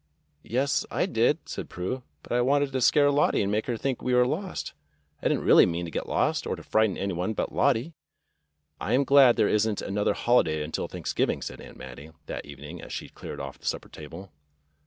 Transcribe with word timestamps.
"Yes, 0.41 0.83
I 0.89 1.05
did," 1.05 1.47
said 1.47 1.69
Prue, 1.69 2.01
"but 2.23 2.31
I 2.31 2.41
wanted 2.41 2.71
to 2.71 2.81
scare 2.81 3.11
Lottie 3.11 3.43
and 3.43 3.51
make 3.51 3.67
her 3.67 3.77
think 3.77 4.01
we 4.01 4.15
were 4.15 4.25
lost. 4.25 4.73
I 5.21 5.27
did 5.27 5.35
n't 5.37 5.43
really 5.43 5.67
mean 5.67 5.85
to 5.85 5.91
get 5.91 6.09
lost, 6.09 6.47
or 6.47 6.55
to 6.55 6.63
frighten 6.63 6.97
any 6.97 7.13
one 7.13 7.33
but 7.33 7.53
Lottie." 7.53 7.93
"I 8.79 8.93
am 8.93 9.03
glad 9.03 9.35
there 9.35 9.47
isn't 9.47 9.79
another 9.79 10.15
hohday 10.15 10.63
until 10.63 10.87
Thanksgiving," 10.87 11.43
said 11.43 11.61
Aunt 11.61 11.77
Mattie 11.77 12.09
that 12.25 12.47
evening 12.47 12.81
as 12.81 12.91
she 12.91 13.09
cleared 13.09 13.39
off 13.39 13.59
the 13.59 13.67
supper 13.67 13.89
table. 13.89 14.31